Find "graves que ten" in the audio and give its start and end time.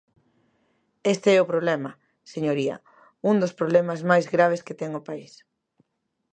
4.35-4.91